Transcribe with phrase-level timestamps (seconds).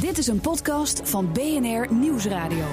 [0.00, 2.64] Dit is een podcast van BNR Nieuwsradio.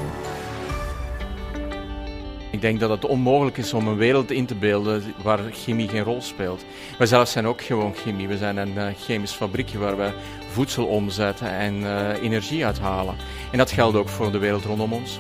[2.52, 6.04] Ik denk dat het onmogelijk is om een wereld in te beelden waar chemie geen
[6.04, 6.66] rol speelt.
[6.98, 8.28] Wij zelf zijn ook gewoon chemie.
[8.28, 10.12] We zijn een uh, chemisch fabriekje waar we
[10.52, 13.16] voedsel omzetten en uh, energie uithalen.
[13.52, 15.20] En dat geldt ook voor de wereld rondom ons.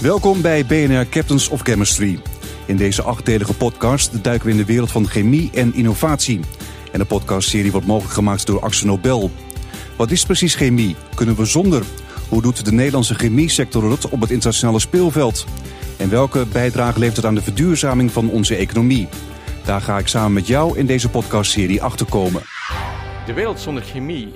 [0.00, 2.18] Welkom bij BNR Captains of Chemistry.
[2.66, 6.40] In deze achtdelige podcast duiken we in de wereld van chemie en innovatie.
[6.94, 9.30] En de podcastserie wordt mogelijk gemaakt door Axel Nobel.
[9.96, 10.96] Wat is precies chemie?
[11.14, 11.82] Kunnen we zonder?
[12.28, 15.46] Hoe doet de Nederlandse chemiesector het op het internationale speelveld?
[15.96, 19.08] En welke bijdrage levert het aan de verduurzaming van onze economie?
[19.64, 22.42] Daar ga ik samen met jou in deze podcastserie achterkomen.
[23.26, 24.32] De wereld zonder chemie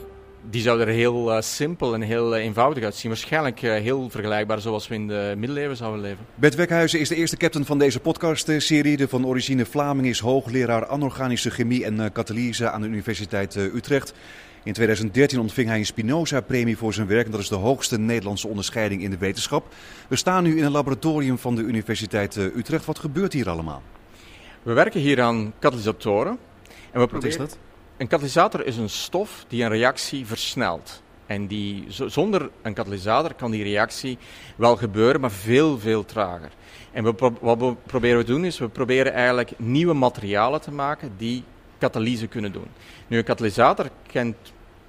[0.50, 3.10] die zou er heel uh, simpel en heel uh, eenvoudig uitzien.
[3.10, 6.26] Waarschijnlijk uh, heel vergelijkbaar zoals we in de middeleeuwen zouden leven.
[6.34, 8.96] Bert Wekhuizen is de eerste captain van deze podcastserie.
[8.96, 14.14] De van origine Vlaming is hoogleraar anorganische chemie en katalyse aan de Universiteit Utrecht.
[14.62, 17.24] In 2013 ontving hij een Spinoza-premie voor zijn werk.
[17.24, 19.74] En dat is de hoogste Nederlandse onderscheiding in de wetenschap.
[20.08, 22.84] We staan nu in een laboratorium van de Universiteit Utrecht.
[22.84, 23.82] Wat gebeurt hier allemaal?
[24.62, 26.38] We werken hier aan katalysatoren.
[26.90, 27.58] En we Wat is dat?
[27.98, 31.02] Een katalysator is een stof die een reactie versnelt.
[31.26, 34.18] En die, zonder een katalysator kan die reactie
[34.56, 36.50] wel gebeuren, maar veel, veel trager.
[36.92, 41.12] En we, wat we proberen te doen is, we proberen eigenlijk nieuwe materialen te maken
[41.16, 41.44] die
[41.78, 42.66] katalyse kunnen doen.
[43.06, 44.36] Nu, een katalysator kent,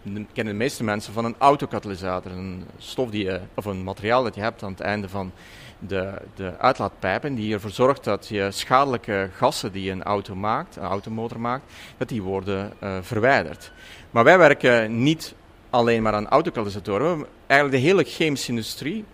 [0.04, 2.32] kennen de meeste mensen van een autokatalysator.
[2.32, 5.32] Een stof die je, of een materiaal dat je hebt aan het einde van
[5.80, 10.84] de, de uitlaatpijpen die ervoor zorgt dat je schadelijke gassen die een auto maakt, een
[10.84, 11.64] automotor maakt,
[11.98, 13.72] dat die worden uh, verwijderd.
[14.12, 15.34] Maar wij werken niet
[15.70, 17.26] alleen maar aan autokatalysatoren.
[17.48, 19.06] Eigenlijk de hele chemische industrie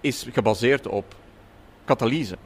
[0.00, 1.14] is gebaseerd op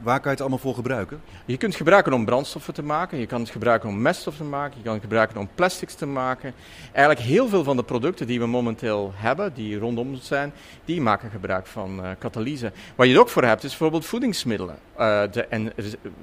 [0.01, 1.21] Waar kan je het allemaal voor gebruiken?
[1.45, 4.43] Je kunt het gebruiken om brandstoffen te maken, je kan het gebruiken om meststof te
[4.43, 6.53] maken, je kan het gebruiken om plastics te maken.
[6.91, 10.53] Eigenlijk heel veel van de producten die we momenteel hebben, die rondom ons zijn,
[10.85, 12.71] die maken gebruik van uh, katalyse.
[12.95, 14.77] Wat je er ook voor hebt, is bijvoorbeeld voedingsmiddelen.
[14.99, 15.73] Uh, de en,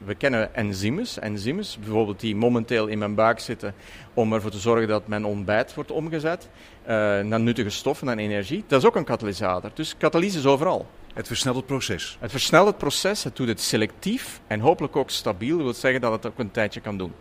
[0.04, 3.74] we kennen enzymes, enzymes bijvoorbeeld die momenteel in mijn buik zitten
[4.14, 6.48] om ervoor te zorgen dat mijn ontbijt wordt omgezet
[6.82, 6.88] uh,
[7.20, 8.64] naar nuttige stoffen en energie.
[8.66, 9.70] Dat is ook een katalysator.
[9.74, 10.86] Dus katalyse is overal.
[11.12, 12.16] Het versnelt het proces.
[12.20, 15.56] Het versnelt het proces, het doet het selectief en hopelijk ook stabiel.
[15.56, 17.12] Dat wil zeggen dat het ook een tijdje kan doen.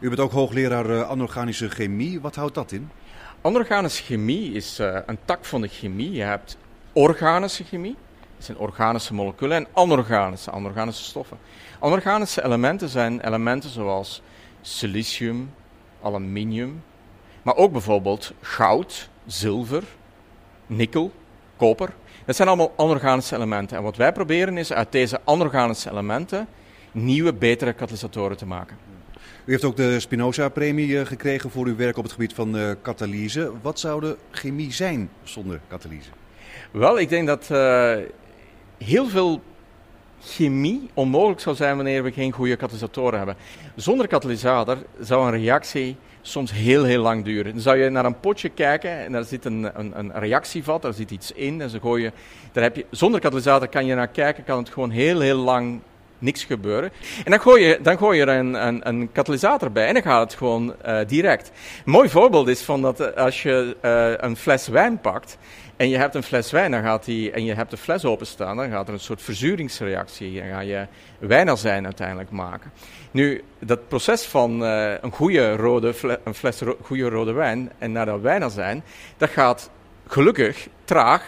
[0.00, 2.20] U bent ook hoogleraar uh, anorganische chemie.
[2.20, 2.90] Wat houdt dat in?
[3.40, 6.12] Anorganische chemie is uh, een tak van de chemie.
[6.12, 6.56] Je hebt
[6.92, 7.96] organische chemie,
[8.36, 11.38] dat zijn organische moleculen, en anorganische, anorganische stoffen.
[11.78, 14.22] Anorganische elementen zijn elementen zoals
[14.60, 15.52] silicium,
[16.02, 16.82] aluminium,
[17.42, 19.84] maar ook bijvoorbeeld goud, zilver,
[20.66, 21.12] nikkel,
[21.60, 21.88] koper.
[22.24, 23.76] Dat zijn allemaal anorganische elementen.
[23.76, 26.48] En wat wij proberen is uit deze anorganische elementen
[26.92, 28.76] nieuwe, betere katalysatoren te maken.
[29.44, 33.52] U heeft ook de Spinoza-premie gekregen voor uw werk op het gebied van uh, katalyse.
[33.62, 36.10] Wat zou de chemie zijn zonder katalyse?
[36.70, 37.96] Wel, ik denk dat uh,
[38.78, 39.42] heel veel
[40.22, 43.36] chemie onmogelijk zou zijn wanneer we geen goede katalysatoren hebben.
[43.74, 47.52] Zonder katalysator zou een reactie soms heel, heel lang duren.
[47.52, 50.92] Dan zou je naar een potje kijken en daar zit een, een, een reactievat, daar
[50.92, 51.60] zit iets in.
[51.60, 52.12] En ze gooien,
[52.52, 55.80] daar heb je, zonder katalysator kan je naar kijken, kan het gewoon heel, heel lang
[56.20, 56.90] niks gebeuren.
[57.24, 60.30] En dan gooi je, dan gooi je er een, een, katalysator bij en dan gaat
[60.30, 61.50] het gewoon uh, direct.
[61.84, 65.38] Een mooi voorbeeld is van dat eh, als je uh, een fles wijn pakt
[65.80, 68.56] en je hebt een fles wijn dan gaat die, en je hebt de fles openstaan,
[68.56, 70.40] dan gaat er een soort verzuringsreactie.
[70.40, 70.86] Dan ga je
[71.18, 72.72] wijnazijn uiteindelijk maken.
[73.10, 77.92] Nu, dat proces van uh, een goede rode fle een fles goede rode wijn en
[77.92, 78.82] naar dat wijnazijn,
[79.16, 79.70] dat gaat
[80.06, 81.24] gelukkig traag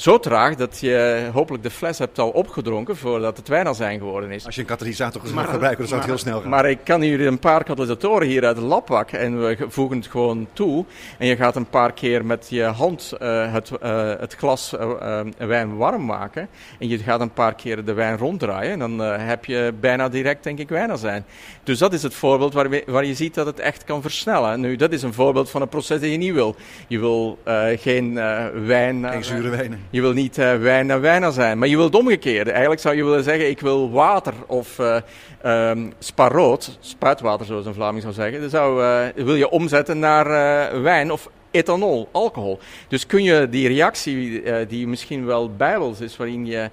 [0.00, 3.98] zo traag dat je hopelijk de fles hebt al opgedronken voordat het wijn al zijn
[3.98, 4.46] geworden is.
[4.46, 6.50] Als je een katalysator gaat gebruiken, dan zou het heel snel gaan.
[6.50, 9.96] Maar ik kan hier een paar katalysatoren hier uit de lab pakken en we voegen
[9.96, 10.84] het gewoon toe.
[11.18, 15.20] En je gaat een paar keer met je hand uh, het, uh, het, glas uh,
[15.36, 16.48] wijn warm maken.
[16.78, 18.72] En je gaat een paar keer de wijn ronddraaien.
[18.72, 21.24] En dan heb je bijna direct, denk ik, wijn zijn.
[21.62, 24.60] Dus dat is het voorbeeld waar, we, waar, je ziet dat het echt kan versnellen.
[24.60, 26.56] Nu, dat is een voorbeeld van een proces dat je niet wil.
[26.88, 27.38] Je wil
[27.76, 28.14] geen
[28.64, 29.08] wijn...
[29.08, 29.80] Geen zure wijnen.
[29.90, 32.50] Je wil niet uh, wijn naar wijn zijn, maar je wil het omgekeerde.
[32.50, 34.96] Eigenlijk zou je willen zeggen, ik wil water of uh,
[35.44, 40.26] um, sparoot, spuitwater zoals een Vlaming zou zeggen, dat zou, uh, wil je omzetten naar
[40.82, 42.58] wijn of ethanol, alcohol.
[42.88, 46.70] Dus kun je die reactie, die misschien wel bijbels is, waarin je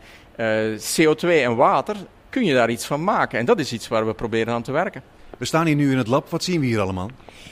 [0.95, 1.95] CO2 en water,
[2.29, 3.39] kun je daar iets van maken.
[3.39, 5.03] En dat is iets waar we proberen aan te werken.
[5.37, 6.29] We staan hier nu in het lab.
[6.29, 7.09] Wat zien we hier allemaal?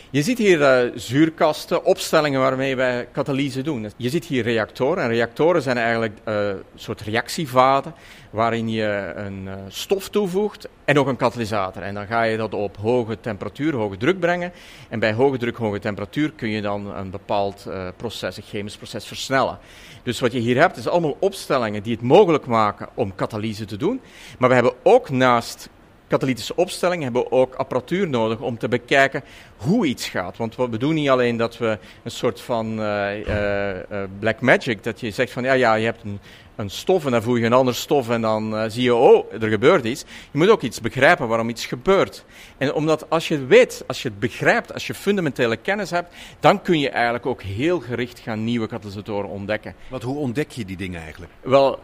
[0.10, 3.92] Je ziet hier uh, zuurkasten, opstellingen waarmee wij katalyse doen.
[3.98, 5.04] Je ziet hier reactoren.
[5.04, 7.94] En reactoren zijn eigenlijk een soort reactievaten
[8.30, 11.82] waarin je een uh, stof toevoegt en ook een katalysator.
[11.82, 14.52] En dan ga je dat op hoge temperatuur, hoge druk brengen.
[14.90, 17.68] En bij hoge druk, hoge temperatuur kun je dan een bepaald
[17.98, 19.58] proces, een chemisch proces, versnellen.
[20.04, 23.78] Dus wat je hier hebt, is allemaal opstellingen die het mogelijk maken om katalyse te
[23.78, 24.02] doen.
[24.40, 25.70] Maar we hebben ook naast
[26.07, 29.24] katalytische opstelling hebben ook apparatuur nodig om te bekijken
[29.57, 30.38] hoe iets gaat.
[30.38, 35.00] Want we doen niet alleen dat we een soort van uh, uh, black magic, dat
[35.00, 36.19] je zegt van ja, ja je hebt een,
[36.56, 39.34] een stof en dan voeg je een ander stof en dan uh, zie je, oh,
[39.42, 40.06] er gebeurt iets.
[40.31, 42.25] Je moet ook iets begrijpen waarom iets gebeurt.
[42.57, 46.62] En omdat als je weet, als je het begrijpt, als je fundamentele kennis hebt, dan
[46.62, 49.75] kun je eigenlijk ook heel gericht gaan nieuwe katalysatoren ontdekken.
[49.88, 51.31] Wat, hoe ontdek je die dingen eigenlijk?
[51.42, 51.80] Wel,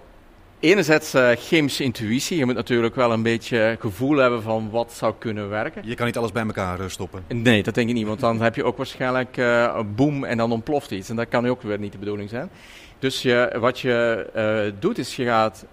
[0.61, 2.37] enerzijds uh, chemische intuïtie.
[2.37, 5.81] Je moet natuurlijk wel een beetje gevoel hebben van wat zou kunnen werken.
[5.85, 7.23] Je kan niet alles bij elkaar uh, stoppen.
[7.27, 8.07] Nee, dat denk ik niet.
[8.07, 11.09] Want dan heb je ook waarschijnlijk uh, een boom en dan ontploft iets.
[11.09, 12.49] En dat kan ook weer niet de bedoeling zijn.
[12.99, 15.65] Dus je, wat je doet is je gaat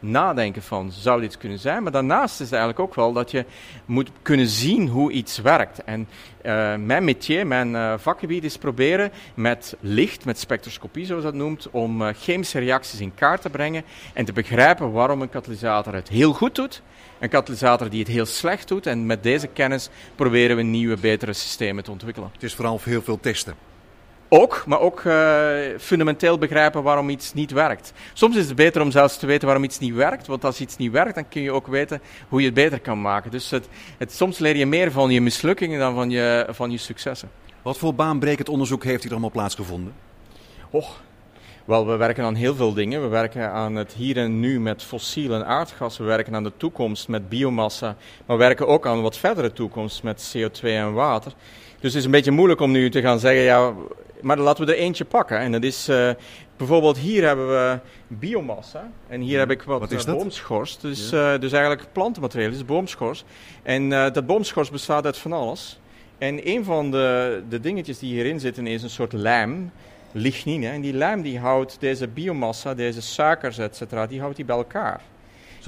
[0.00, 1.82] nadenken van zou dit kunnen zijn.
[1.82, 3.44] Maar daarnaast is het eigenlijk ook wel dat je
[3.84, 5.84] moet kunnen zien hoe iets werkt.
[5.84, 6.08] En
[6.42, 11.70] uh, mijn métier, mijn uh, vakgebied is proberen met licht, met spectroscopie zoals dat noemt,
[11.70, 13.84] om uh, chemische reacties in kaart te brengen
[14.14, 16.82] en te begrijpen waarom een katalysator het heel goed doet.
[17.18, 18.86] Een katalysator die het heel slecht doet.
[18.86, 22.30] En met deze kennis proberen we nieuwe, betere systemen te ontwikkelen.
[22.32, 23.54] Het is vooral heel veel testen.
[24.30, 25.48] Ook, maar ook uh,
[25.78, 27.92] fundamenteel begrijpen waarom iets niet werkt.
[28.12, 30.76] Soms is het beter om zelfs te weten waarom iets niet werkt, want als iets
[30.76, 33.30] niet werkt, dan kun je ook weten hoe je het beter kan maken.
[33.30, 36.78] Dus het, het, soms leer je meer van je mislukkingen dan van je, van je
[36.78, 37.30] successen.
[37.62, 39.92] Wat voor baanbrekend onderzoek heeft hier allemaal plaatsgevonden?
[40.70, 41.00] Och,
[41.64, 43.02] wel, we werken aan heel veel dingen.
[43.02, 45.98] We werken aan het hier en nu met fossiel en aardgas.
[45.98, 47.96] We werken aan de toekomst met biomassa.
[48.26, 51.32] Maar we werken ook aan wat verdere toekomst met CO2 en water.
[51.80, 53.72] Dus het is een beetje moeilijk om nu te gaan zeggen, ja,
[54.20, 55.38] maar laten we er eentje pakken.
[55.38, 56.10] En dat is uh,
[56.56, 58.90] bijvoorbeeld hier hebben we biomassa.
[59.08, 60.78] En hier heb ik wat, wat is uh, boomschors.
[60.78, 61.34] Dus, ja.
[61.34, 63.24] uh, dus eigenlijk plantenmateriaal, is boomschors.
[63.62, 65.80] En dat boomschors bestaat uit van alles.
[66.18, 69.72] En een van de, de dingetjes die hierin zitten is een soort lijm,
[70.12, 70.68] lignine.
[70.68, 74.56] En die lijm die houdt deze biomassa, deze suikers, et cetera, die houdt die bij
[74.56, 75.00] elkaar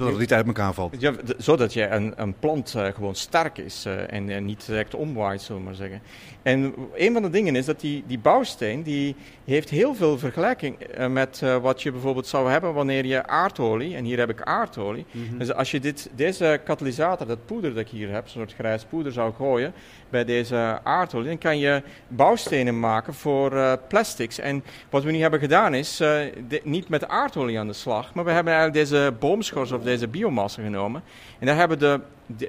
[0.01, 0.95] zodat het niet uit elkaar valt.
[0.99, 4.95] Ja, zodat je een, een plant uh, gewoon sterk is uh, en, en, niet direct
[4.95, 6.01] omwaait, zullen we maar zeggen.
[6.41, 9.15] En een van de dingen is dat die, die bouwsteen, die
[9.45, 14.05] heeft heel veel vergelijking uh, met wat je bijvoorbeeld zou hebben wanneer je aardolie, en
[14.05, 15.05] hier heb ik aardolie.
[15.11, 15.37] Mm -hmm.
[15.37, 18.83] Dus als je dit, deze katalysator, dat poeder dat ik hier heb, zo'n soort grijs
[18.83, 19.73] poeder zou gooien
[20.09, 24.39] bij deze aardolie, dan kan je bouwstenen maken voor plastics.
[24.39, 28.25] En wat we nu hebben gedaan is de, niet met aardolie aan de slag, maar
[28.25, 31.03] we hebben eigenlijk deze boomschors of deze biomassa genomen.
[31.39, 31.99] En daar hebben de,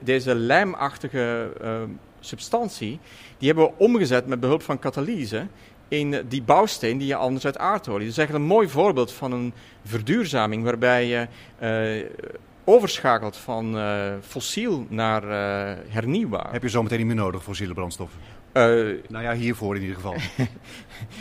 [0.02, 1.82] deze lijmachtige uh,
[2.20, 2.98] substantie,
[3.38, 5.46] die hebben we omgezet met behulp van katalyse
[5.88, 8.08] in die bouwsteen die je anders uit aardolie.
[8.08, 9.52] Is eigenlijk een mooi voorbeeld van een
[9.84, 11.26] verduurzaming waarbij je
[11.62, 12.10] uh,
[12.64, 16.52] overschakelt van uh, fossiel naar uh, hernieuwbaar.
[16.52, 18.20] Heb je zo meteen niet meer nodig, fossiele brandstoffen?
[18.54, 18.62] Uh,
[19.08, 20.14] nou ja, hiervoor in ieder geval.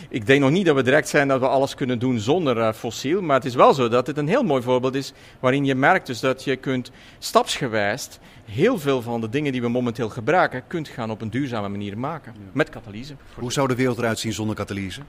[0.10, 2.74] ik denk nog niet dat we direct zijn dat we alles kunnen doen zonder uh,
[2.74, 3.22] fossiel.
[3.22, 6.08] Maar het is wel zo dat het een heel mooi voorbeeld is waarin je merkt
[6.08, 8.10] dus dat je kunt stapsgewijs
[8.46, 11.98] heel veel van de dingen die we momenteel gebruiken, kunt gaan op een duurzame manier
[11.98, 12.34] maken.
[12.36, 12.50] Ja.
[12.54, 13.16] Met katalyse.
[13.34, 15.02] Hoe zou de wereld eruit zien zonder katalyse?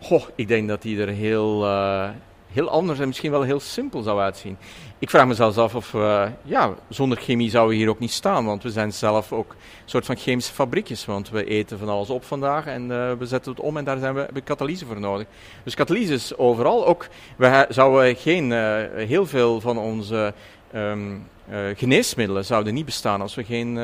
[0.00, 2.08] Goh, ik denk dat die er heel, uh,
[2.52, 4.56] heel anders en misschien wel heel simpel zou uitzien.
[4.98, 8.12] Ik vraag me zelfs af of uh, ja, zonder chemie zouden we hier ook niet
[8.12, 8.44] staan.
[8.44, 11.04] Want we zijn zelf ook een soort van chemische fabriekjes.
[11.04, 13.98] Want we eten van alles op vandaag en uh, we zetten het om en daar
[13.98, 15.26] zijn we, hebben we katalyse voor nodig.
[15.64, 16.86] Dus katalyse is overal.
[16.86, 17.06] Ook
[17.36, 20.34] we zouden geen, uh, heel veel van onze
[20.74, 21.26] um,
[21.74, 23.78] geneesmiddelen zouden niet bestaan als we geen,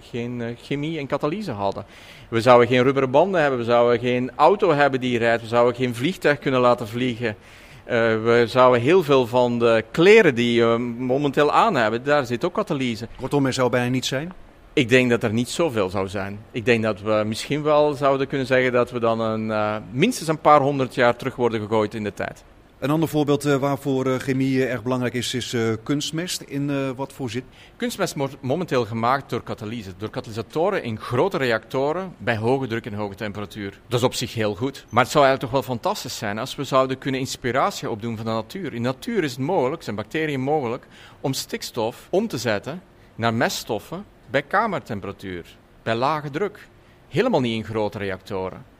[0.00, 1.84] geen chemie en katalyse hadden.
[2.28, 5.74] We zouden geen rubberen banden hebben, we zouden geen auto hebben die rijdt, we zouden
[5.74, 7.36] geen vliegtuig kunnen laten vliegen.
[7.86, 12.44] Uh, we zouden heel veel van de kleren die we momenteel aan hebben, daar zit
[12.44, 13.08] ook katalyse.
[13.16, 14.32] Kortom, er zou bijna niets zijn?
[14.72, 16.38] Ik denk dat er niet zoveel zou zijn.
[16.50, 20.28] Ik denk dat we misschien wel zouden kunnen zeggen dat we dan een, uh, minstens
[20.28, 22.44] een paar honderd jaar terug worden gegooid in de tijd.
[22.84, 26.40] Een ander voorbeeld uh, waarvoor uh, chemie uh, erg belangrijk is, is kunstmest.
[26.40, 27.44] In wat voor zin?
[27.76, 29.92] Kunstmest wordt momenteel gemaakt door katalyse.
[29.96, 33.80] Door katalysatoren in grote reactoren bij hoge druk en hoge temperatuur.
[33.88, 34.84] Dat is op zich heel goed.
[34.88, 38.24] Maar het zou eigenlijk toch wel fantastisch zijn als we zouden kunnen inspiratie opdoen van
[38.24, 38.74] de natuur.
[38.74, 40.86] In de natuur is het mogelijk, zijn bacteriën mogelijk,
[41.20, 42.82] om stikstof om te zetten
[43.14, 45.56] naar meststoffen bij kamertemperatuur.
[45.82, 46.68] Bij lage druk.
[47.08, 48.73] Helemaal niet in grote reactoren.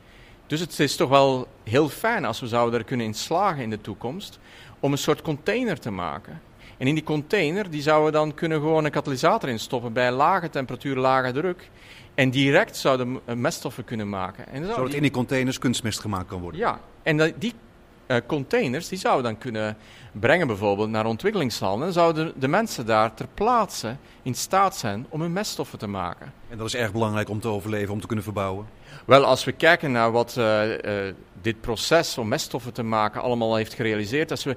[0.46, 3.70] Dus het is toch wel heel fijn als we zouden er kunnen in slagen in
[3.70, 4.38] de toekomst
[4.80, 6.40] om een soort container te maken.
[6.78, 10.50] En in die container die zouden we dan kunnen gewoon een katalysator instoppen bij lage
[10.50, 11.70] temperatuur, lage druk.
[12.14, 14.46] En direct zouden we meststoffen kunnen maken.
[14.48, 16.60] En Zodat die- in die containers kunstmest gemaakt kan worden.
[16.60, 17.52] ja, en die
[18.06, 19.76] eh, containers die zouden we dan kunnen
[20.12, 21.86] brengen bijvoorbeeld naar ontwikkelingslanden.
[21.86, 26.32] En zouden de mensen daar ter plaatse in staat zijn om hun meststoffen te maken.
[26.48, 28.66] En dat is erg belangrijk om te overleven, om te kunnen verbouwen.
[29.06, 33.56] Wel, als we kijken naar wat eh, eh, dit proces om meststoffen te maken allemaal
[33.56, 34.30] heeft gerealiseerd.
[34.30, 34.56] Als we,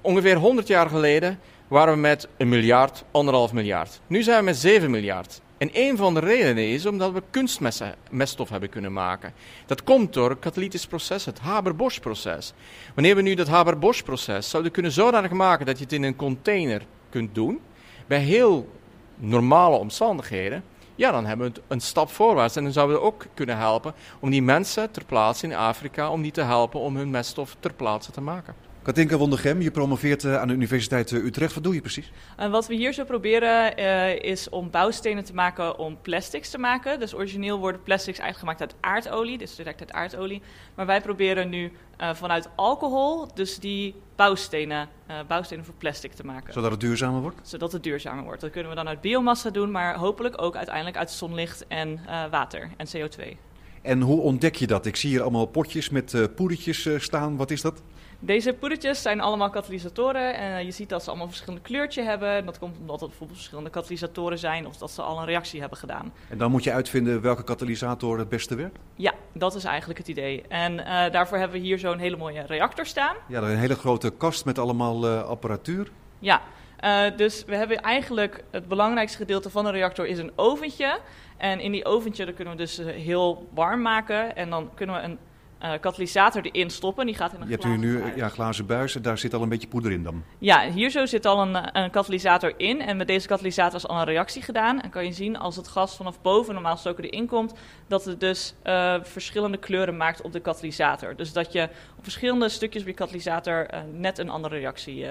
[0.00, 4.00] ongeveer 100 jaar geleden waren we met een miljard, anderhalf miljard.
[4.06, 5.40] Nu zijn we met 7 miljard.
[5.58, 9.32] En een van de redenen is omdat we kunstmeststof hebben kunnen maken.
[9.66, 12.52] Dat komt door het katalytisch proces, het Haber-Bosch-proces.
[12.94, 16.82] Wanneer we nu dat Haber-Bosch-proces zouden kunnen zodanig maken dat je het in een container
[17.10, 17.60] kunt doen,
[18.06, 18.68] bij heel
[19.16, 22.56] normale omstandigheden, ja, dan hebben we een stap voorwaarts.
[22.56, 26.22] En dan zouden we ook kunnen helpen om die mensen ter plaatse in Afrika, om
[26.22, 28.54] die te helpen om hun meststof ter plaatse te maken.
[28.86, 31.54] Katinka Wondergem, je promoveert eh, aan de Universiteit eh, Utrecht.
[31.54, 32.12] Wat doe je precies?
[32.36, 36.58] En wat we hier zo proberen eh, is om bouwstenen te maken om plastics te
[36.58, 37.00] maken.
[37.00, 40.42] Dus origineel worden plastics eigenlijk gemaakt uit aardolie, dus direct uit aardolie.
[40.74, 41.72] Maar wij proberen nu
[42.12, 44.88] vanuit alcohol dus die bouwstenen,
[45.28, 46.52] bouwstenen voor plastic te maken.
[46.52, 47.48] Zodat het duurzamer wordt?
[47.48, 48.40] Zodat het duurzamer wordt.
[48.40, 52.00] Dat kunnen we dan uit biomassa doen, maar hopelijk ook uiteindelijk uit zonlicht en
[52.30, 53.36] water en CO2.
[53.82, 54.86] En hoe ontdek je dat?
[54.86, 57.36] Ik zie hier allemaal potjes met poedertjes staan.
[57.36, 57.82] Wat is dat?
[58.18, 60.34] Deze poedertjes zijn allemaal katalysatoren.
[60.34, 62.46] En je ziet dat ze allemaal een verschillend kleurtje hebben.
[62.46, 65.78] Dat komt omdat het bijvoorbeeld verschillende katalysatoren zijn of dat ze al een reactie hebben
[65.78, 66.12] gedaan.
[66.28, 68.78] En dan moet je uitvinden welke katalysator het beste werkt.
[68.94, 70.42] Ja, dat is eigenlijk het idee.
[70.48, 73.16] En eh, daarvoor hebben we hier zo'n hele mooie reactor staan.
[73.28, 75.90] Ja, een hele grote kast met allemaal eh, apparatuur.
[76.18, 76.42] Ja,
[76.76, 80.98] eh, dus we hebben eigenlijk het belangrijkste gedeelte van een reactor is een oventje.
[81.36, 84.36] En in die oventje kunnen we dus eh, heel warm maken.
[84.36, 85.18] En dan kunnen we een
[85.58, 87.06] eh, katalysator erin stoppen.
[87.06, 88.14] Die gaat in een Je hebt hier nu buis.
[88.14, 90.24] ja, glazen buis en daar zit al een beetje poeder in dan.
[90.38, 92.80] Ja, hier zo zit al een, eh, een katalysator in.
[92.80, 94.80] En met deze katalysator is al een reactie gedaan.
[94.80, 97.54] En kan je zien als het gas vanaf boven normaal gesproken erin komt,
[97.86, 101.16] dat het dus eh, verschillende kleuren maakt op de katalysator.
[101.16, 105.06] Dus dat je op verschillende stukjes bij je katalysator net een andere reactie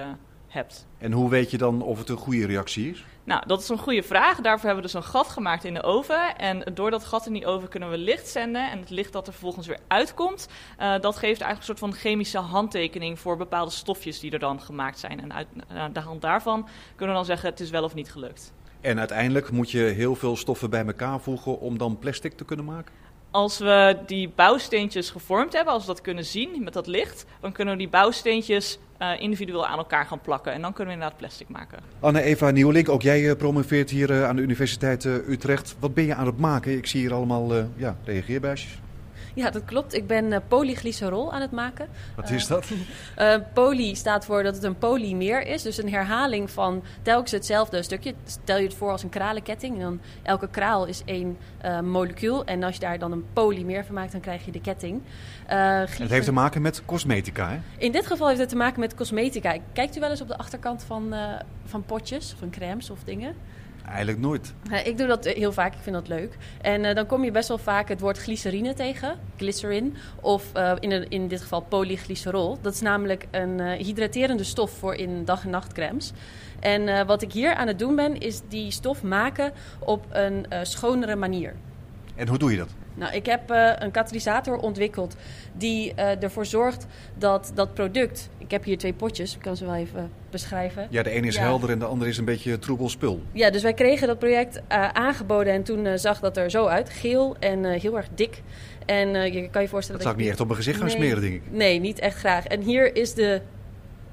[0.56, 0.86] hebt.
[0.98, 3.04] En hoe weet je dan of het een goede reactie is?
[3.24, 4.40] Nou, dat is een goede vraag.
[4.40, 6.36] Daarvoor hebben we dus een gat gemaakt in de oven.
[6.36, 8.70] En door dat gat in die oven kunnen we licht zenden.
[8.70, 10.48] En het licht dat er vervolgens weer uitkomt,
[10.78, 14.60] eh, dat geeft eigenlijk een soort van chemische handtekening voor bepaalde stofjes die er dan
[14.60, 15.20] gemaakt zijn.
[15.20, 15.46] En uit
[15.92, 18.52] de hand daarvan kunnen we dan zeggen het is wel of niet gelukt.
[18.80, 22.64] En uiteindelijk moet je heel veel stoffen bij elkaar voegen om dan plastic te kunnen
[22.64, 22.92] maken?
[23.30, 27.52] Als we die bouwsteentjes gevormd hebben, als we dat kunnen zien met dat licht, dan
[27.52, 30.52] kunnen we die bouwsteentjes eh, individueel aan elkaar gaan plakken.
[30.52, 31.78] En dan kunnen we inderdaad plastic maken.
[32.00, 35.76] Anne-Eva Nieuwelink, ook jij eh, promoveert hier eh, aan de Universiteit Utrecht.
[35.78, 36.76] Wat ben je aan het maken?
[36.76, 38.78] Ik zie hier allemaal ja, reageerbuisjes.
[39.34, 39.94] Ja, dat klopt.
[39.94, 41.88] Ik ben eh, polyglycerol aan het maken.
[42.16, 42.66] Wat is dat?
[43.16, 47.82] Eh, poly staat voor dat het een polymeer is, dus een herhaling van telkens hetzelfde
[47.82, 48.14] stukje.
[48.24, 49.74] Stel je het voor als een kralenketting.
[49.74, 52.44] En dan elke kraal is één eh, molecuul.
[52.44, 55.02] En als je daar dan een polymeer van maakt, dan krijg je de ketting.
[55.46, 57.58] Eh, Het heeft te maken met cosmetica, hè?
[57.78, 59.56] In dit geval heeft het te maken met cosmetica.
[59.72, 61.20] Kijkt u wel eens op de achterkant van, eh,
[61.64, 63.34] van potjes, van crèmes of dingen?
[63.88, 64.54] Eigenlijk nooit.
[64.84, 66.36] Ik doe dat heel vaak, ik vind dat leuk.
[66.60, 70.72] En eh, dan kom je best wel vaak het woord glycerine tegen, glycerin, of eh,
[70.80, 72.58] in, een- in dit geval polyglycerol.
[72.60, 76.12] Dat is namelijk een eh, hydraterende stof voor in dag- en nachtcremes.
[76.60, 81.16] En wat ik hier aan het doen ben, is die stof maken op een schonere
[81.16, 81.54] manier.
[82.14, 82.68] En hoe doe je dat?
[82.96, 85.16] Nou, ik heb eh, een katalysator ontwikkeld
[85.56, 86.86] die eh, ervoor zorgt
[87.18, 88.28] dat dat product...
[88.38, 90.86] Ik heb hier twee potjes, ik kan ze wel even beschrijven.
[90.90, 91.40] Ja, de ene is Ja.
[91.42, 93.20] helder en de andere is een beetje troebel spul.
[93.32, 96.90] Ja, dus wij kregen dat project eh, aangeboden en toen zag dat er zo uit.
[96.90, 98.42] Geel en heel erg dik.
[98.86, 100.96] En je kan je voorstellen Dat zou ik niet echt op mijn gezicht gaan Nee.
[100.96, 101.42] smeren, denk ik.
[101.50, 102.46] Nee, niet echt graag.
[102.46, 103.40] En hier is de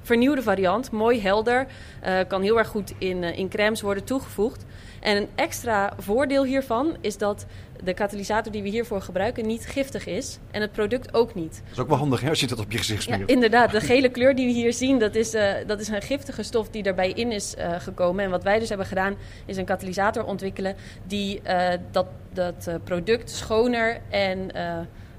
[0.04, 1.66] vernieuwde variant, mooi helder.
[2.00, 4.64] eh, kan heel erg goed in, eh, in crèmes worden toegevoegd.
[5.00, 7.46] En een extra voordeel hiervan is dat
[7.82, 10.38] de katalysator die we hiervoor gebruiken niet giftig is.
[10.50, 11.62] En het product ook niet.
[11.64, 13.30] Dat is ook wel handig hè, als je dat op je gezicht Ja, smeert.
[13.30, 13.70] inderdaad.
[13.70, 16.68] De gele kleur die we hier zien, dat is, eh, dat is een giftige stof
[16.68, 18.24] die erbij in is gekomen.
[18.24, 21.42] En wat wij dus hebben gedaan, is een katalysator ontwikkelen die
[21.90, 24.50] dat, dat product schoner en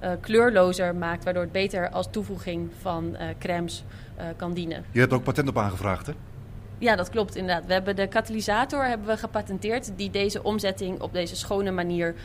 [0.05, 1.23] eh, kleurlozer maakt.
[1.23, 3.83] Waardoor het beter als toevoeging van eh, crèmes
[4.15, 4.83] eh, kan dienen.
[4.91, 6.13] Je hebt ook patent op aangevraagd, hè?
[6.77, 7.65] Ja, dat klopt inderdaad.
[7.65, 12.15] We hebben de katalysator hebben we gepatenteerd die deze omzetting op deze schone manier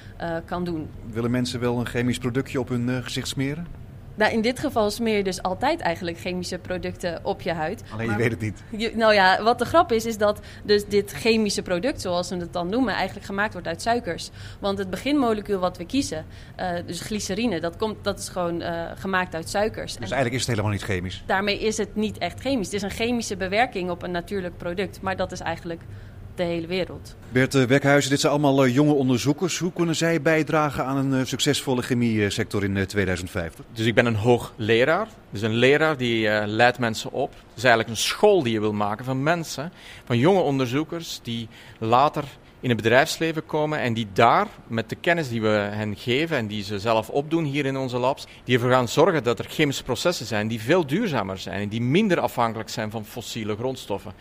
[0.44, 0.88] kan doen.
[1.10, 3.66] Willen mensen wel een chemisch productje op hun gezicht smeren?
[4.14, 7.82] Nou, in dit geval smeer je dus altijd eigenlijk chemische producten op je huid.
[7.92, 8.62] Alleen je Maar- weet het niet.
[8.76, 12.36] Je- nou ja, wat de grap is, is dat dus dit chemische product, zoals we
[12.36, 14.30] het dan noemen, eigenlijk gemaakt wordt uit suikers.
[14.58, 16.24] Want het beginmolecuul wat we kiezen,
[16.56, 19.86] eh, dus glycerine, dat, komt, dat is gewoon eh, gemaakt uit suikers.
[19.92, 21.22] Dus En eigenlijk is het helemaal niet chemisch.
[21.26, 22.66] daarmee is het niet echt chemisch.
[22.66, 25.80] Het is een chemische bewerking op een natuurlijk product, maar dat is eigenlijk
[26.34, 27.16] de hele wereld.
[27.28, 29.58] Bert eh, Wekhuizen, dit zijn allemaal eh, jonge onderzoekers.
[29.58, 33.64] Hoe kunnen zij bijdragen aan een eh, succesvolle chemiesector in eh, 2050?
[33.72, 35.08] Dus ik ben een hoogleraar.
[35.30, 37.30] Dus een leraar die eh, leidt mensen op.
[37.30, 39.72] Het is eigenlijk een school die je wil maken van mensen,
[40.04, 42.25] van jonge onderzoekers die later
[42.60, 46.46] in het bedrijfsleven komen en die daar met de kennis die we hen geven en
[46.46, 49.82] die ze zelf opdoen hier in onze labs, die ervoor gaan zorgen dat er chemische
[49.82, 54.12] processen zijn die veel duurzamer zijn en die minder afhankelijk zijn van fossiele grondstoffen.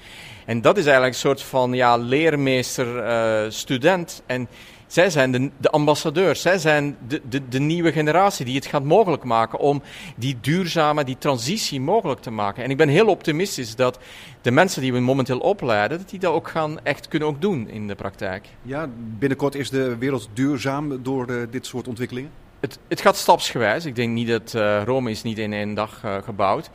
[0.45, 4.23] En dat is eigenlijk een soort van ja, leermeester-student.
[4.25, 4.47] en
[4.89, 8.83] zij zijn de, de ambassadeurs, zij zijn de, de, de nieuwe generatie die het gaat
[8.83, 9.81] mogelijk maken om
[10.15, 12.63] die duurzame, die transitie mogelijk te maken.
[12.63, 13.99] En ik ben heel optimistisch dat
[14.41, 17.69] de mensen die we momenteel opleiden, dat die dat ook gaan echt kunnen ook doen
[17.69, 18.47] in de praktijk.
[18.61, 22.31] Ja, binnenkort is de wereld duurzaam door eh, dit soort ontwikkelingen.
[22.59, 23.85] Het, het gaat stapsgewijs.
[23.85, 26.69] Ik denk niet dat eh, Rome is niet in één dag eh, gebouwd.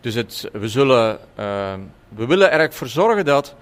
[0.00, 1.18] Dus het, we, zullen,
[2.08, 3.54] we willen er voor zorgen dat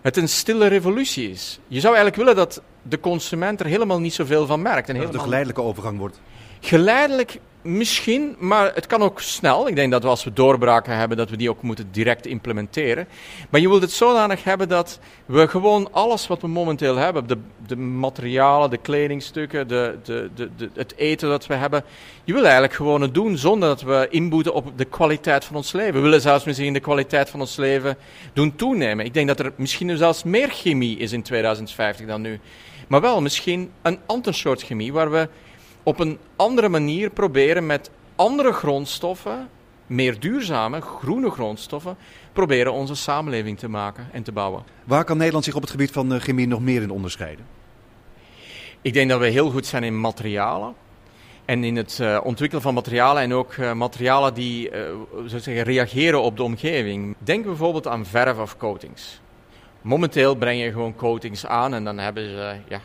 [0.00, 1.58] het een stille revolutie is.
[1.68, 4.88] Je zou eigenlijk willen dat de consument er helemaal niet zoveel van merkt.
[4.88, 6.20] En Dat het een helemaal geleidelijke overgang wordt.
[6.60, 7.40] Geleidelijk
[7.76, 9.68] misschien, maar het kan ook snel.
[9.68, 13.08] Ik denk dat we als we doorbraken hebben, dat we die ook moeten direct implementeren.
[13.50, 17.38] Maar je wilt het zodanig hebben dat we gewoon alles wat we momenteel hebben, de,
[17.66, 21.84] de materialen, de kledingstukken, de, de, de, het eten dat we hebben,
[22.24, 25.72] je wil eigenlijk gewoon het doen zonder dat we inboeten op de kwaliteit van ons
[25.72, 25.94] leven.
[25.94, 27.96] We willen zelfs misschien de kwaliteit van ons leven
[28.32, 29.04] doen toenemen.
[29.04, 32.40] Ik denk dat er misschien zelfs meer chemie is in 2050 dan nu.
[32.88, 35.28] Maar wel misschien een ander soort chemie waar we
[35.88, 39.48] op een andere manier proberen met andere grondstoffen,
[39.86, 41.96] meer duurzame, groene grondstoffen,
[42.32, 44.62] proberen onze samenleving te maken en te bouwen.
[44.84, 47.46] Waar kan Nederland zich op het gebied van eh, chemie nog meer in onderscheiden?
[48.82, 50.74] Ik denk dat we heel goed zijn in materialen.
[51.44, 54.74] En in het eh, ontwikkelen van materialen en ook eh, materialen die ik
[55.26, 57.16] zeggen, reageren op de omgeving.
[57.18, 59.20] Denk bijvoorbeeld aan verf of coatings.
[59.80, 62.80] Momenteel breng je gewoon coatings aan en dan hebben ze ja,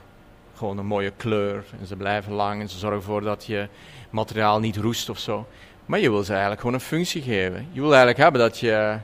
[0.55, 1.63] gewoon een mooie kleur.
[1.79, 3.67] En ze blijven lang en ze zorgen ervoor dat je
[4.09, 5.47] materiaal niet roest of zo.
[5.85, 7.67] Maar je wil ze eigenlijk gewoon een functie geven.
[7.71, 8.97] Je wil eigenlijk hebben dat je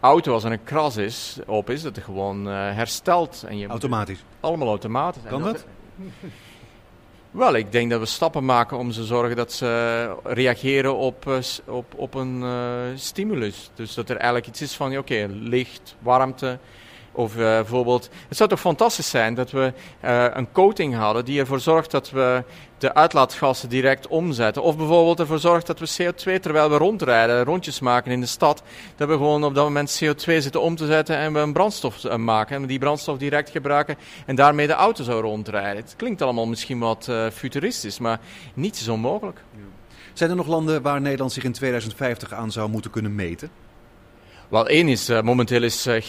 [0.00, 3.44] auto, als er een kras is, op is, dat het gewoon eh, herstelt.
[3.48, 4.24] En je Automatisch.
[4.40, 5.22] allemaal automatisch.
[5.28, 5.64] Kan dat?
[7.30, 11.38] Wel, ik denk dat we stappen maken om te zorgen dat ze reageren op, eh,
[11.66, 12.50] op, op een eh,
[12.94, 13.70] stimulus.
[13.74, 16.58] Dus dat er eigenlijk iets is van, oké, licht, warmte.
[17.16, 21.40] Of eh, bijvoorbeeld, het zou toch fantastisch zijn dat we eh, een coating hadden die
[21.40, 22.44] ervoor zorgt dat we
[22.78, 24.62] de uitlaatgassen direct omzetten.
[24.62, 28.62] Of bijvoorbeeld ervoor zorgt dat we CO2 terwijl we rondrijden, rondjes maken in de stad,
[28.96, 32.04] dat we gewoon op dat moment CO2 zitten om te zetten en we een brandstof
[32.04, 32.56] eh, maken.
[32.56, 35.82] En we die brandstof direct gebruiken en daarmee de auto zou rondrijden.
[35.82, 38.20] Het klinkt allemaal misschien wat futuristisch, maar
[38.54, 39.42] niets is onmogelijk.
[40.12, 43.50] Zijn er nog landen waar Nederland zich in 2050 aan zou moeten kunnen meten?
[44.48, 46.00] Wel, één is, eh, momenteel is eh,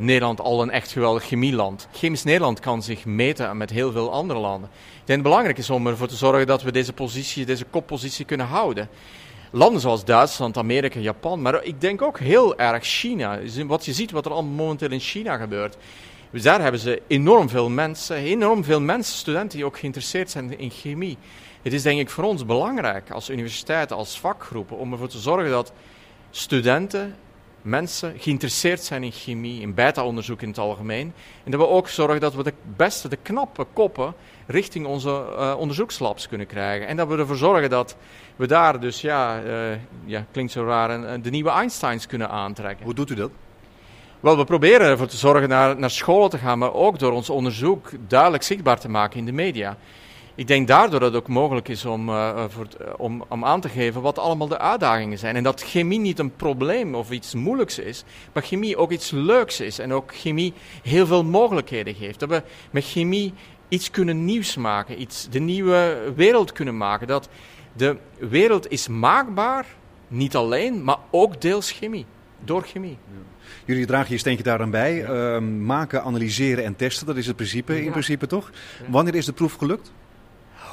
[0.00, 1.88] Nederland al een echt geweldig chemieland.
[1.92, 4.70] Chemisch Nederland kan zich meten met heel veel andere landen.
[4.72, 8.24] Ik denk het belangrijk is om ervoor te zorgen dat we deze positie, deze koppositie
[8.24, 8.88] kunnen houden.
[9.50, 13.38] Landen zoals Duitsland, Amerika, Japan, maar ik denk ook heel erg China.
[13.66, 15.76] Wat je ziet wat er allemaal momenteel in China gebeurt.
[16.30, 20.58] Dus daar hebben ze enorm veel mensen, enorm veel mensen, studenten die ook geïnteresseerd zijn
[20.58, 21.18] in chemie.
[21.62, 25.50] Het is denk ik voor ons belangrijk als universiteiten, als vakgroepen, om ervoor te zorgen
[25.50, 25.72] dat
[26.30, 27.16] studenten,
[27.62, 31.12] mensen geïnteresseerd zijn in chemie, in beta-onderzoek in het algemeen.
[31.44, 34.14] En dat we ook zorgen dat we de beste, de knappe koppen
[34.46, 36.86] richting onze eh, onderzoekslabs kunnen krijgen.
[36.86, 37.96] En dat we ervoor zorgen dat
[38.36, 42.84] we daar dus, ja, eh, ja klinkt zo raar, een- de nieuwe Einsteins kunnen aantrekken.
[42.84, 43.30] Hoe doet u dat?
[44.20, 47.30] Wel, we proberen ervoor te zorgen naar, naar scholen te gaan, maar ook door ons
[47.30, 49.76] onderzoek duidelijk zichtbaar te maken in de media.
[50.34, 53.44] Ik denk daardoor dat het ook mogelijk is om, eh, eh, voor eh, om, om
[53.44, 55.36] aan te geven wat allemaal de uitdagingen zijn.
[55.36, 59.60] En dat chemie niet een probleem of iets moeilijks is, maar chemie ook iets leuks
[59.60, 59.78] is.
[59.78, 62.20] En ook chemie heel veel mogelijkheden geeft.
[62.20, 63.32] Dat we met chemie
[63.68, 67.06] iets kunnen nieuws maken, iets de nieuwe wereld kunnen maken.
[67.06, 67.28] Dat
[67.72, 69.66] de wereld is maakbaar,
[70.08, 72.06] niet alleen, maar ook deels chemie.
[72.44, 72.98] Door chemie.
[73.64, 75.04] Jullie dragen je steentje daaraan bij.
[75.04, 78.50] Ehm, maken, analyseren en testen, dat is het principe in principe toch?
[78.88, 79.92] Wanneer is de proef gelukt?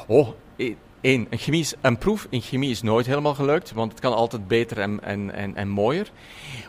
[0.07, 4.01] Oh, e- één, een, chemie een proef in chemie is nooit helemaal gelukt, want het
[4.01, 6.11] kan altijd beter en, en, en, en mooier.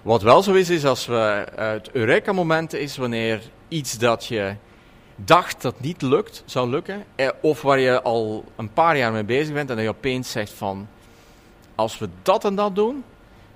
[0.03, 4.55] Wat wel zo is, is als we het Eureka-moment is wanneer iets dat je
[5.17, 9.25] dacht dat niet lukt, zou lukken, eh, of waar je al een paar jaar mee
[9.25, 10.89] bezig bent en dat je opeens zegt van,
[11.75, 13.05] als we dat en dat doen,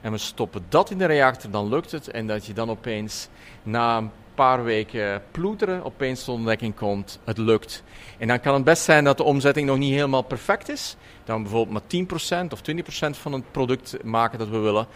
[0.03, 2.09] en we stoppen dat in de reactor, dan lukt het.
[2.09, 3.29] En dat je dan opeens
[3.62, 7.83] na een paar weken ploeteren opeens tot ontdekking komt, het lukt.
[8.18, 10.97] En dan kan het best zijn dat de omzetting nog niet helemaal perfect is.
[11.25, 14.87] Dan bijvoorbeeld maar 10% of 20% van het product maken dat we willen.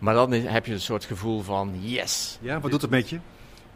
[0.00, 2.38] Maar dan heb je een soort gevoel van yes.
[2.40, 3.18] Ja, wat doet het met je?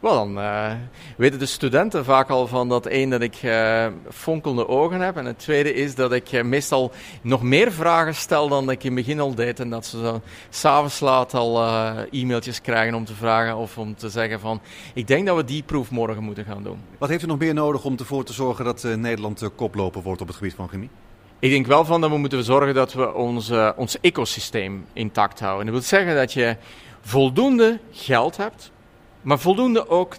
[0.01, 0.71] Wel, dan uh,
[1.17, 5.17] weten de studenten vaak al van dat één dat ik uh, fonkelende ogen heb.
[5.17, 8.95] En het tweede is dat ik uh, meestal nog meer vragen stel dan ik in
[8.95, 9.59] het begin al deed.
[9.59, 11.63] En dat ze zo s'avonds laat al
[12.11, 14.61] e-mailtjes krijgen om te vragen of om te zeggen van...
[14.93, 16.79] Ik denk dat we die proef morgen moeten gaan doen.
[16.97, 20.27] Wat heeft u nog meer nodig om ervoor te zorgen dat Nederland koploper wordt op
[20.27, 20.89] het gebied van chemie?
[21.39, 25.59] Ik denk wel van dat we moeten zorgen dat we ons, ons ecosysteem intact houden.
[25.59, 26.55] En dat wil zeggen dat je
[27.01, 28.71] voldoende geld hebt
[29.21, 30.15] maar voldoende ook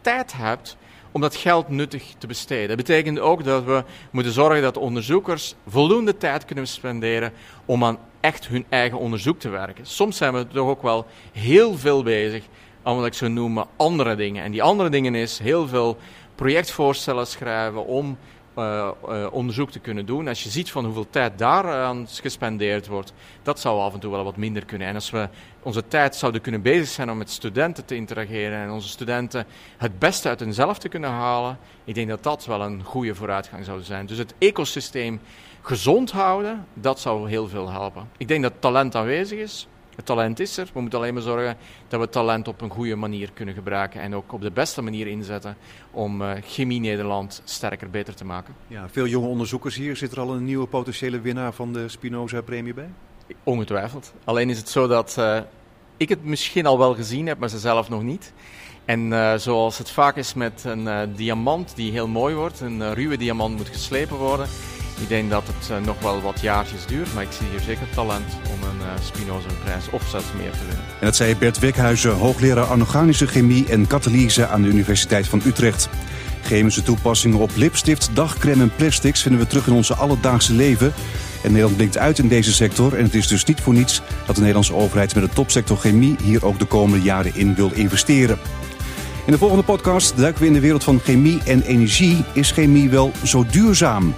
[0.00, 0.76] tijd hebt
[1.12, 2.68] om dat geld nuttig te besteden.
[2.68, 7.32] Dat betekent ook dat we moeten zorgen dat onderzoekers voldoende tijd kunnen spenderen
[7.64, 9.86] om aan echt hun eigen onderzoek te werken.
[9.86, 12.44] Soms zijn we toch ook wel heel veel bezig
[12.82, 14.44] aan wat ik zo noem andere dingen.
[14.44, 15.96] En die andere dingen is heel veel
[16.34, 18.18] projectvoorstellen schrijven om
[18.58, 20.28] uh, uh, onderzoek te kunnen doen.
[20.28, 24.24] Als je ziet van hoeveel tijd daaraan gespendeerd wordt, dat zou af en toe wel
[24.24, 24.88] wat minder kunnen.
[24.88, 25.28] En als we
[25.62, 29.98] onze tijd zouden kunnen bezig zijn om met studenten te interageren en onze studenten het
[29.98, 33.82] beste uit hunzelf te kunnen halen, ik denk dat dat wel een goede vooruitgang zou
[33.82, 34.06] zijn.
[34.06, 35.20] Dus het ecosysteem
[35.62, 38.08] gezond houden, dat zou heel veel helpen.
[38.16, 39.66] Ik denk dat talent aanwezig is.
[39.96, 40.70] Het talent is er.
[40.72, 41.56] We moeten alleen maar zorgen
[41.88, 44.00] dat we het talent op een goede manier kunnen gebruiken.
[44.00, 45.56] En ook op de beste manier inzetten
[45.90, 48.54] om uh, Chemie Nederland sterker, beter te maken.
[48.66, 49.96] Ja, veel jonge onderzoekers hier.
[49.96, 52.88] Zit er al een nieuwe potentiële winnaar van de Spinoza-premie bij?
[53.42, 54.12] Ongetwijfeld.
[54.24, 55.38] Alleen is het zo dat uh,
[55.96, 58.32] ik het misschien al wel gezien heb, maar ze zelf nog niet.
[58.84, 63.16] En uh, zoals het vaak is met een diamant die heel mooi wordt, een ruwe
[63.16, 64.48] diamant moet geslepen worden
[65.00, 67.86] ik denk dat het uh, nog wel wat jaartjes duurt, maar ik zie hier zeker
[67.94, 70.84] talent om een uh, Spinoza-prijs zelfs meer te winnen.
[71.00, 75.88] En dat zei Bert Wekhuizen, hoogleraar anorganische chemie en katalyse aan de Universiteit van Utrecht.
[76.42, 80.92] Chemische toepassingen op lipstift, dagcreme en plastics vinden we terug in onze alledaagse leven.
[81.42, 84.34] En Nederland blinkt uit in deze sector en het is dus niet voor niets dat
[84.34, 88.38] de Nederlandse overheid met de topsector chemie hier ook de komende jaren in wil investeren.
[89.26, 92.24] In de volgende podcast duiken we in de wereld van chemie en energie.
[92.32, 94.14] Is chemie wel zo duurzaam?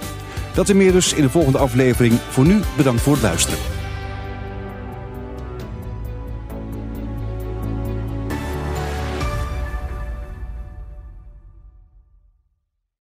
[0.53, 2.19] Dat en meer dus in de volgende aflevering.
[2.29, 3.78] Voor nu bedankt voor het luisteren.